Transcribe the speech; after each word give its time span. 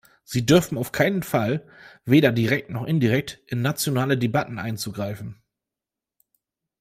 Sie 0.23 0.47
dürfen 0.47 0.79
auf 0.79 0.91
keinen 0.91 1.21
Fall, 1.21 1.63
weder 2.05 2.31
direkt 2.31 2.71
noch 2.71 2.85
indirekt, 2.85 3.39
in 3.45 3.61
nationale 3.61 4.17
Debatten 4.17 4.57
einzugreifen. 4.57 5.43